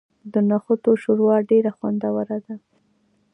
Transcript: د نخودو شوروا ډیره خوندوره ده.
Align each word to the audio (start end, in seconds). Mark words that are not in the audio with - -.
د 0.33 0.33
نخودو 0.49 0.91
شوروا 1.03 1.37
ډیره 1.49 1.71
خوندوره 1.77 2.37
ده. 2.45 2.55